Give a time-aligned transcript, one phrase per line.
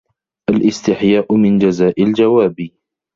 [0.49, 2.69] الِاسْتِحْيَاءُ مِنْ جَزَاءِ الْجَوَابِ